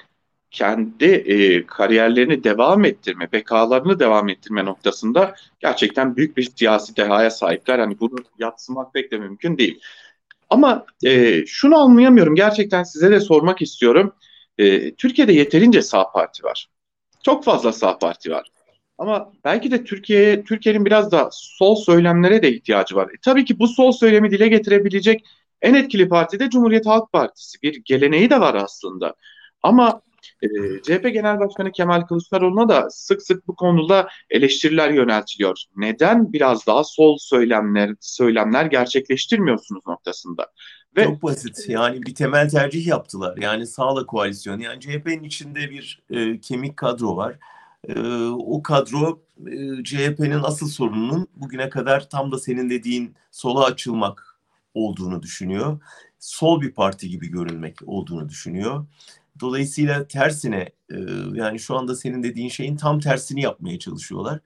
[0.52, 7.80] kendi e, kariyerlerini devam ettirme, bekalarını devam ettirme noktasında gerçekten büyük bir siyasi dehaya sahipler.
[7.80, 9.80] Hani bunu yatsımak pek de mümkün değil.
[10.50, 12.36] Ama e, şunu anlayamıyorum.
[12.36, 14.14] Gerçekten size de sormak istiyorum.
[14.58, 16.70] E, Türkiye'de yeterince sağ parti var.
[17.26, 18.48] Çok fazla sağ parti var.
[18.98, 23.08] Ama belki de Türkiye'ye Türkiye'nin biraz da sol söylemlere de ihtiyacı var.
[23.10, 25.26] E, tabii ki bu sol söylemi dile getirebilecek
[25.62, 27.62] en etkili parti de Cumhuriyet Halk Partisi.
[27.64, 29.16] Bir geleneği de var aslında.
[29.64, 30.02] Ama
[30.42, 30.48] e,
[30.82, 35.64] CHP Genel Başkanı Kemal Kılıçdaroğlu'na da sık sık bu konuda eleştiriler yöneltiliyor.
[35.76, 40.48] Neden biraz daha sol söylemler söylemler gerçekleştirmiyorsunuz noktasında?
[40.98, 41.70] Ve Çok basit.
[41.70, 43.38] Yani bir temel tercih yaptılar.
[43.38, 44.64] Yani sağla koalisyonu.
[44.64, 47.40] Yani CHP'nin içinde bir e, kemik kadro var.
[47.88, 48.00] E,
[48.30, 54.40] o kadro e, CHP'nin asıl sorununun bugüne kadar tam da senin dediğin sola açılmak
[54.74, 55.80] olduğunu düşünüyor.
[56.20, 58.86] Sol bir parti gibi görünmek olduğunu düşünüyor.
[59.40, 60.96] Dolayısıyla tersine e,
[61.34, 64.40] yani şu anda senin dediğin şeyin tam tersini yapmaya çalışıyorlar.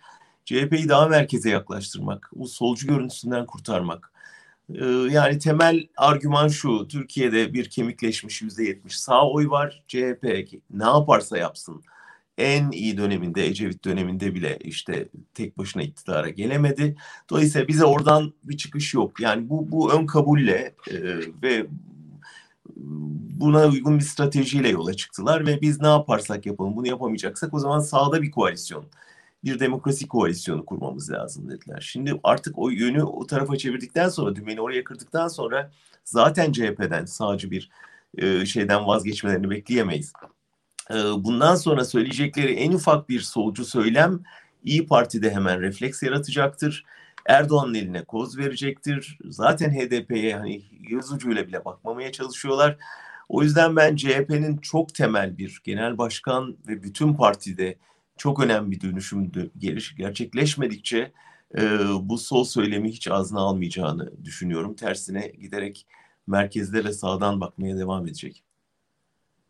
[0.46, 4.12] CHP'yi daha merkeze yaklaştırmak, o solcu görüntüsünden kurtarmak.
[4.70, 9.84] E, yani temel argüman şu, Türkiye'de bir kemikleşmiş yüzde yetmiş sağ oy var.
[9.88, 10.24] CHP
[10.70, 11.84] ne yaparsa yapsın
[12.38, 16.96] en iyi döneminde Ecevit döneminde bile işte tek başına iktidara gelemedi.
[17.30, 19.20] Dolayısıyla bize oradan bir çıkış yok.
[19.20, 20.98] Yani bu bu ön kabulle e,
[21.44, 21.66] ve
[23.40, 27.80] buna uygun bir stratejiyle yola çıktılar ve biz ne yaparsak yapalım bunu yapamayacaksak o zaman
[27.80, 28.86] sağda bir koalisyon
[29.44, 31.82] bir demokrasi koalisyonu kurmamız lazım dediler.
[31.82, 35.72] Şimdi artık o yönü o tarafa çevirdikten sonra dümeni oraya kırdıktan sonra
[36.04, 37.70] zaten CHP'den sağcı bir
[38.18, 40.14] e, şeyden vazgeçmelerini bekleyemeyiz.
[40.92, 44.20] E, bundan sonra söyleyecekleri en ufak bir solcu söylem
[44.64, 46.86] İyi Parti'de hemen refleks yaratacaktır
[47.26, 49.18] Erdoğan'ın eline koz verecektir.
[49.26, 52.78] Zaten HDP'ye hani göz ucuyla bile bakmamaya çalışıyorlar.
[53.30, 57.76] O yüzden ben CHP'nin çok temel bir genel başkan ve bütün partide
[58.18, 61.12] çok önemli bir dönüşüm geliş gerçekleşmedikçe
[61.58, 64.74] e, bu sol söylemi hiç ağzına almayacağını düşünüyorum.
[64.76, 65.86] Tersine giderek
[66.28, 68.44] merkezde ve sağdan bakmaya devam edecek.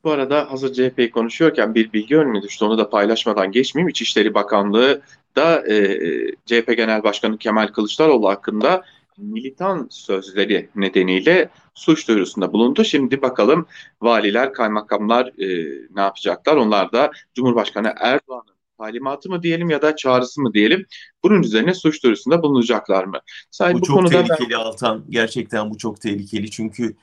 [0.03, 2.65] Bu arada hazır CHP'yi konuşuyorken bir bilgi önüne düştü.
[2.65, 3.89] Onu da paylaşmadan geçmeyeyim.
[3.89, 5.01] İçişleri Bakanlığı
[5.35, 5.97] da e,
[6.45, 8.83] CHP Genel Başkanı Kemal Kılıçdaroğlu hakkında
[9.17, 12.83] militan sözleri nedeniyle suç duyurusunda bulundu.
[12.83, 13.65] Şimdi bakalım
[14.01, 15.47] valiler, kaymakamlar e,
[15.95, 16.55] ne yapacaklar?
[16.55, 20.85] Onlar da Cumhurbaşkanı Erdoğan'ın talimatı mı diyelim ya da çağrısı mı diyelim
[21.23, 23.19] bunun üzerine suç duyurusunda bulunacaklar mı?
[23.51, 24.55] Sadece bu, bu çok konuda tehlikeli ben...
[24.55, 25.05] Altan.
[25.09, 26.95] Gerçekten bu çok tehlikeli çünkü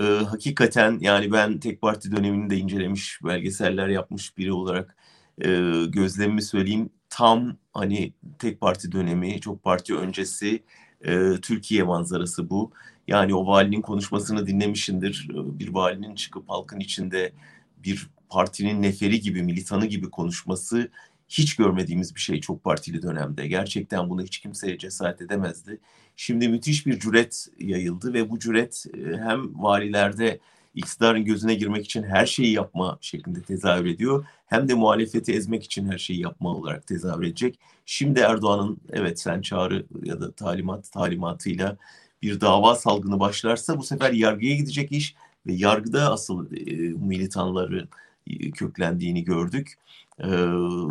[0.00, 4.96] e, hakikaten yani ben tek parti dönemini de incelemiş, belgeseller yapmış biri olarak
[5.44, 5.48] e,
[5.88, 6.90] gözlemimi söyleyeyim.
[7.10, 10.62] Tam hani tek parti dönemi, çok parti öncesi
[11.04, 12.72] e, Türkiye manzarası bu.
[13.08, 15.28] Yani o valinin konuşmasını dinlemişindir.
[15.34, 17.32] Bir valinin çıkıp halkın içinde
[17.76, 20.90] bir partinin neferi gibi, militanı gibi konuşması
[21.28, 23.48] hiç görmediğimiz bir şey çok partili dönemde.
[23.48, 25.80] Gerçekten bunu hiç kimseye cesaret edemezdi.
[26.16, 30.40] Şimdi müthiş bir cüret yayıldı ve bu cüret e, hem valilerde
[30.74, 34.26] iktidarın gözüne girmek için her şeyi yapma şeklinde tezahür ediyor.
[34.46, 37.58] Hem de muhalefeti ezmek için her şeyi yapma olarak tezahür edecek.
[37.86, 41.76] Şimdi Erdoğan'ın evet sen çağrı ya da talimat talimatıyla
[42.22, 45.14] bir dava salgını başlarsa bu sefer yargıya gidecek iş
[45.46, 47.88] ve yargıda asıl e, militanları
[48.26, 49.74] e, köklendiğini gördük.
[50.20, 50.28] E,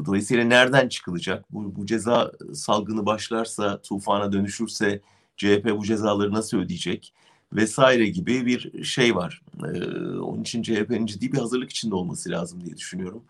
[0.05, 1.45] dolayısıyla nereden çıkılacak?
[1.53, 5.01] Bu, bu ceza salgını başlarsa, tufana dönüşürse
[5.37, 7.13] CHP bu cezaları nasıl ödeyecek?
[7.53, 9.41] Vesaire gibi bir şey var.
[9.63, 13.23] E, onun için CHP'nin ciddi bir hazırlık içinde olması lazım diye düşünüyorum.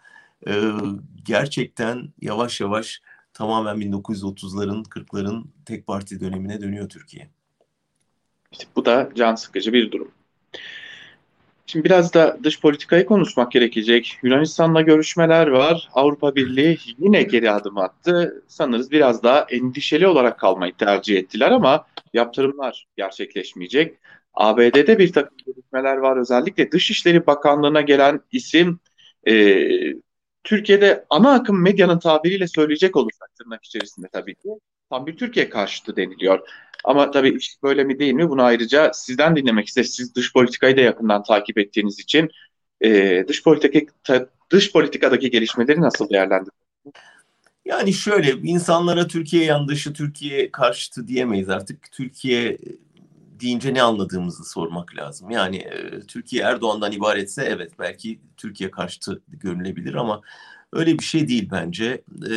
[0.47, 0.61] E,
[1.25, 3.01] gerçekten yavaş yavaş
[3.33, 7.29] tamamen 1930'ların, 40'ların tek parti dönemine dönüyor Türkiye.
[8.51, 10.11] İşte bu da can sıkıcı bir durum.
[11.69, 14.19] Şimdi biraz da dış politikayı konuşmak gerekecek.
[14.23, 15.89] Yunanistan'la görüşmeler var.
[15.93, 18.43] Avrupa Birliği yine geri adım attı.
[18.47, 23.97] Sanırız biraz daha endişeli olarak kalmayı tercih ettiler ama yaptırımlar gerçekleşmeyecek.
[24.33, 26.17] ABD'de bir takım görüşmeler var.
[26.17, 28.79] Özellikle Dışişleri Bakanlığı'na gelen isim
[29.27, 29.33] e,
[30.43, 34.49] Türkiye'de ana akım medyanın tabiriyle söyleyecek olursak tırnak içerisinde tabii ki
[34.89, 36.39] tam bir Türkiye karşıtı deniliyor.
[36.83, 39.95] Ama tabii iş böyle mi değil mi bunu ayrıca sizden dinlemek isteriz.
[39.95, 42.29] Siz dış politikayı da yakından takip ettiğiniz için
[42.81, 43.79] e, dış politika
[44.51, 46.93] dış politikadaki gelişmeleri nasıl değerlendiriyorsunuz?
[47.65, 51.91] Yani şöyle insanlara Türkiye yandaşı, Türkiye karşıtı diyemeyiz artık.
[51.91, 52.57] Türkiye
[53.39, 55.29] deyince ne anladığımızı sormak lazım.
[55.29, 60.21] Yani e, Türkiye Erdoğan'dan ibaretse evet belki Türkiye karşıtı görülebilir ama
[60.73, 62.01] öyle bir şey değil bence.
[62.29, 62.35] E,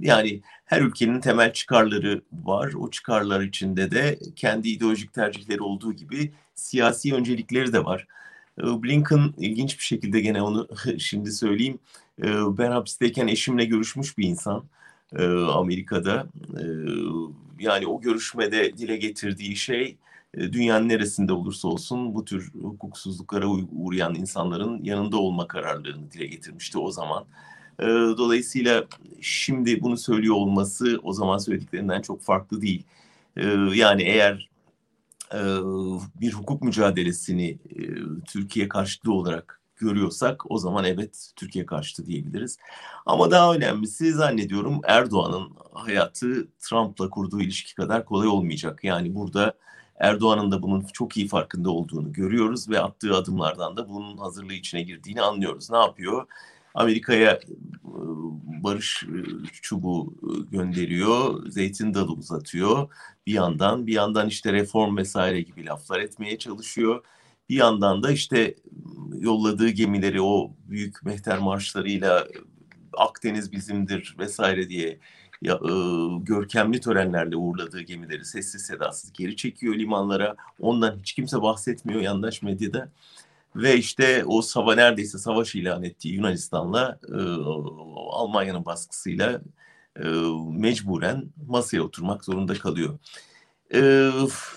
[0.00, 2.72] yani her ülkenin temel çıkarları var.
[2.78, 8.06] O çıkarlar içinde de kendi ideolojik tercihleri olduğu gibi siyasi öncelikleri de var.
[8.58, 11.78] E, Blinken ilginç bir şekilde gene onu şimdi söyleyeyim.
[12.22, 12.26] E,
[12.58, 14.64] ben hapisteyken eşimle görüşmüş bir insan
[15.16, 16.26] e, Amerika'da.
[17.58, 19.96] Yani o görüşmede dile getirdiği şey
[20.34, 26.78] e, dünyanın neresinde olursa olsun bu tür hukuksuzluklara uğrayan insanların yanında olma kararlarını dile getirmişti
[26.78, 27.24] o zaman.
[27.80, 27.84] E,
[28.18, 28.84] dolayısıyla
[29.20, 32.84] şimdi bunu söylüyor olması o zaman söylediklerinden çok farklı değil.
[33.36, 34.50] E, yani eğer
[36.20, 37.58] bir hukuk mücadelesini
[38.26, 42.58] Türkiye karşıtı olarak görüyorsak o zaman evet Türkiye karşıtı diyebiliriz.
[43.06, 48.84] Ama daha önemlisi zannediyorum Erdoğan'ın hayatı Trump'la kurduğu ilişki kadar kolay olmayacak.
[48.84, 49.54] Yani burada
[49.98, 54.82] Erdoğan'ın da bunun çok iyi farkında olduğunu görüyoruz ve attığı adımlardan da bunun hazırlığı içine
[54.82, 55.70] girdiğini anlıyoruz.
[55.70, 56.26] Ne yapıyor?
[56.74, 57.40] Amerika'ya
[58.64, 59.04] barış
[59.62, 60.14] çubuğu
[60.50, 62.88] gönderiyor, zeytin dalı uzatıyor
[63.26, 63.86] bir yandan.
[63.86, 67.04] Bir yandan işte reform vesaire gibi laflar etmeye çalışıyor.
[67.48, 68.54] Bir yandan da işte
[69.18, 72.26] yolladığı gemileri o büyük mehter marşlarıyla
[72.98, 74.98] Akdeniz bizimdir vesaire diye
[75.42, 75.72] ya, e,
[76.22, 80.36] görkemli törenlerle uğurladığı gemileri sessiz sedasız geri çekiyor limanlara.
[80.60, 82.88] Ondan hiç kimse bahsetmiyor yandaş medyada.
[83.56, 87.20] Ve işte o sava neredeyse savaş ilan ettiği Yunanistan'la e,
[88.10, 89.40] Almanya'nın baskısıyla
[89.96, 90.08] e,
[90.50, 92.98] mecburen masaya oturmak zorunda kalıyor.
[93.74, 94.10] E,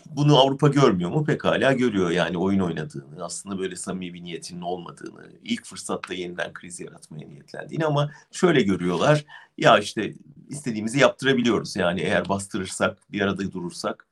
[0.05, 1.25] bunu Avrupa görmüyor mu?
[1.25, 6.79] Pekala görüyor yani oyun oynadığını, aslında böyle samimi bir niyetinin olmadığını, ilk fırsatta yeniden kriz
[6.79, 9.25] yaratmaya niyetlendiğini ama şöyle görüyorlar.
[9.57, 10.13] Ya işte
[10.49, 14.07] istediğimizi yaptırabiliyoruz yani eğer bastırırsak, bir arada durursak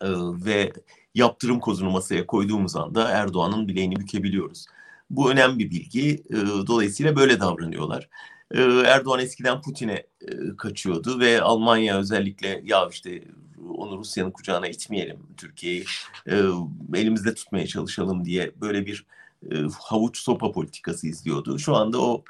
[0.00, 0.08] e,
[0.44, 0.72] ve
[1.16, 4.66] yaptırım kozunu masaya koyduğumuz anda Erdoğan'ın bileğini bükebiliyoruz.
[5.10, 6.10] Bu önemli bir bilgi.
[6.30, 8.08] E, dolayısıyla böyle davranıyorlar.
[8.50, 10.06] E, Erdoğan eskiden Putin'e e,
[10.58, 13.22] kaçıyordu ve Almanya özellikle ya işte
[13.76, 15.84] onu Rusya'nın kucağına itmeyelim Türkiye'yi
[16.94, 19.06] elimizde tutmaya çalışalım diye böyle bir
[19.80, 21.58] havuç sopa politikası izliyordu.
[21.58, 22.24] Şu anda o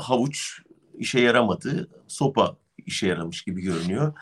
[0.00, 0.62] havuç
[0.98, 1.88] işe yaramadı.
[2.08, 4.12] Sopa işe yaramış gibi görünüyor.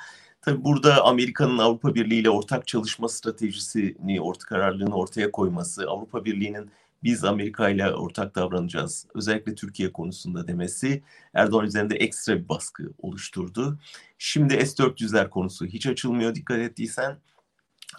[0.43, 6.71] Tabii burada Amerika'nın Avrupa Birliği ile ortak çalışma stratejisini, ortak kararlılığını ortaya koyması, Avrupa Birliği'nin
[7.03, 11.03] biz Amerika ile ortak davranacağız, özellikle Türkiye konusunda demesi
[11.35, 13.79] Erdoğan üzerinde ekstra bir baskı oluşturdu.
[14.19, 17.17] Şimdi S-400'ler konusu hiç açılmıyor dikkat ettiysen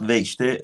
[0.02, 0.62] ve işte e,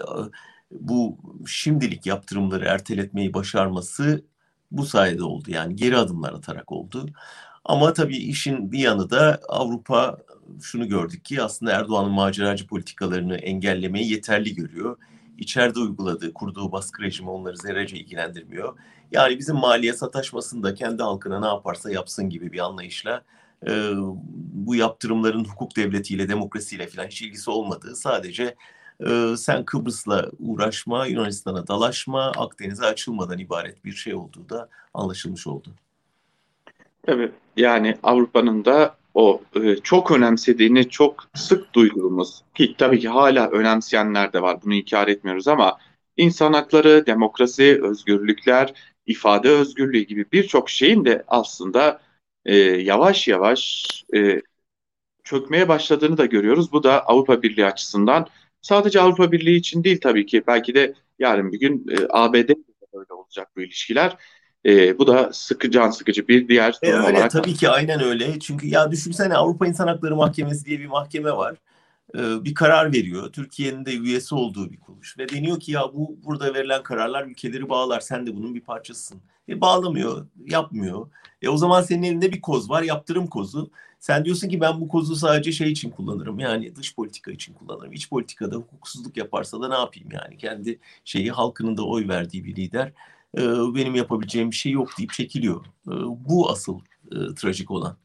[0.72, 4.26] bu şimdilik yaptırımları erteletmeyi başarması
[4.72, 5.52] bu sayede oldu.
[5.52, 7.06] Yani geri adımlar atarak oldu.
[7.66, 10.18] Ama tabii işin bir yanı da Avrupa
[10.62, 14.98] şunu gördük ki aslında Erdoğan'ın maceracı politikalarını engellemeyi yeterli görüyor.
[15.38, 18.78] İçeride uyguladığı, kurduğu baskı rejimi onları zerrece ilgilendirmiyor.
[19.12, 23.24] Yani bizim maliye sataşmasında kendi halkına ne yaparsa yapsın gibi bir anlayışla
[23.68, 23.92] e,
[24.54, 28.56] bu yaptırımların hukuk devletiyle, demokrasiyle falan hiç ilgisi olmadığı sadece
[29.08, 35.76] e, sen Kıbrıs'la uğraşma, Yunanistan'a dalaşma, Akdeniz'e açılmadan ibaret bir şey olduğu da anlaşılmış oldu.
[37.10, 43.50] Tabii yani Avrupa'nın da o e, çok önemsediğini çok sık duyduğumuz ki tabii ki hala
[43.50, 45.78] önemseyenler de var bunu inkar etmiyoruz ama
[46.18, 48.74] insan hakları, demokrasi, özgürlükler,
[49.06, 52.02] ifade özgürlüğü gibi birçok şeyin de aslında
[52.46, 54.42] e, yavaş yavaş e,
[55.24, 56.72] çökmeye başladığını da görüyoruz.
[56.72, 58.28] Bu da Avrupa Birliği açısından
[58.62, 62.50] sadece Avrupa Birliği için değil tabii ki belki de yarın bir gün e, ABD
[62.94, 64.18] öyle olacak bu ilişkiler.
[64.66, 67.32] E, bu da sıkı can sıkıcı bir diğer e, öyle, olarak.
[67.32, 68.40] Tabii ki aynen öyle.
[68.40, 71.56] Çünkü ya düşünsene Avrupa İnsan Hakları Mahkemesi diye bir mahkeme var.
[72.16, 73.32] E, bir karar veriyor.
[73.32, 75.18] Türkiye'nin de üyesi olduğu bir kuruluş.
[75.18, 78.00] Ve deniyor ki ya bu burada verilen kararlar ülkeleri bağlar.
[78.00, 79.22] Sen de bunun bir parçasısın.
[79.50, 81.08] E, bağlamıyor, yapmıyor.
[81.42, 83.72] E, o zaman senin elinde bir koz var, yaptırım kozu.
[84.00, 86.40] Sen diyorsun ki ben bu kozu sadece şey için kullanırım.
[86.40, 87.94] Yani dış politika için kullanırım.
[87.94, 90.38] İç politikada hukuksuzluk yaparsa da ne yapayım yani?
[90.38, 92.92] Kendi şeyi halkının da oy verdiği bir lider
[93.38, 93.42] e,
[93.76, 95.66] benim yapabileceğim bir şey yok deyip çekiliyor.
[95.88, 95.94] E,
[96.30, 96.80] bu asıl
[97.12, 97.98] e, trajik olan.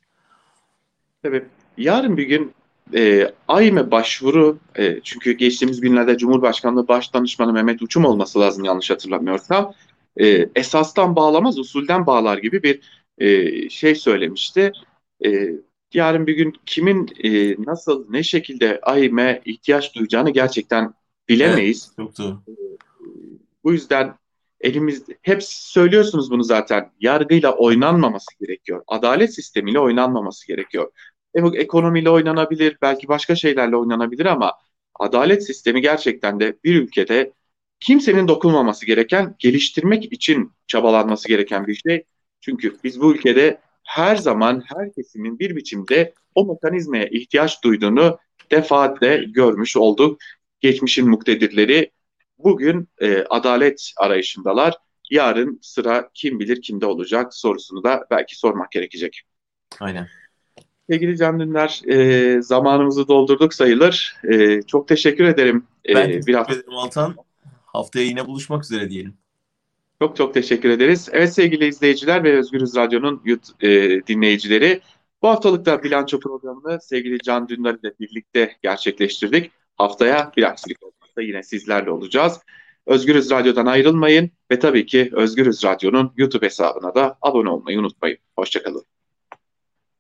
[1.23, 1.45] Tabii.
[1.77, 2.55] Yarın bir gün
[2.95, 9.75] e, AYM'e başvuru e, çünkü geçtiğimiz günlerde Cumhurbaşkanlığı Başdanışmanı Mehmet Uçum olması lazım yanlış hatırlamıyorsam
[10.17, 12.81] e, esastan bağlamaz usulden bağlar gibi bir
[13.19, 14.73] e, şey söylemişti.
[15.25, 15.51] E,
[15.95, 20.95] yarın bir gün kimin e, nasıl ne şekilde AYM'e ihtiyaç duyacağını gerçekten
[21.29, 21.93] bilemeyiz.
[21.99, 22.41] Evet, çok doğru.
[22.49, 22.53] E,
[23.65, 24.15] bu yüzden
[24.65, 26.91] elimiz hep söylüyorsunuz bunu zaten.
[27.01, 28.83] Yargıyla oynanmaması gerekiyor.
[28.87, 30.93] Adalet sistemiyle oynanmaması gerekiyor.
[31.35, 34.53] Ekonomiyle oynanabilir, belki başka şeylerle oynanabilir ama
[34.95, 37.33] adalet sistemi gerçekten de bir ülkede
[37.81, 42.05] kimsenin dokunmaması gereken, geliştirmek için çabalanması gereken bir şey.
[42.41, 48.19] Çünkü biz bu ülkede her zaman her kesimin bir biçimde o mekanizmaya ihtiyaç duyduğunu
[48.51, 50.21] defaatle görmüş olduk.
[50.61, 51.91] Geçmişin muktedirleri
[52.39, 54.75] bugün e, adalet arayışındalar.
[55.11, 59.23] Yarın sıra kim bilir kimde olacak sorusunu da belki sormak gerekecek.
[59.81, 60.09] Aynen.
[60.91, 64.17] Sevgili Can Dündar, e, zamanımızı doldurduk sayılır.
[64.25, 65.67] E, çok teşekkür ederim.
[65.89, 66.55] E, ben bir hafta...
[66.55, 67.17] ederim Altan.
[67.67, 69.15] Haftaya yine buluşmak üzere diyelim.
[69.99, 71.09] Çok çok teşekkür ederiz.
[71.13, 73.23] Evet sevgili izleyiciler ve Özgürüz Radyo'nun
[73.61, 73.71] e,
[74.07, 74.81] dinleyicileri,
[75.23, 79.51] bu haftalıkta bilanço programını sevgili Can Dündar ile birlikte gerçekleştirdik.
[79.77, 80.83] Haftaya bir aksilik
[81.15, 82.41] olmazsa yine sizlerle olacağız.
[82.87, 88.19] Özgürüz Radyo'dan ayrılmayın ve tabii ki Özgürüz Radyo'nun YouTube hesabına da abone olmayı unutmayın.
[88.37, 88.85] Hoşçakalın.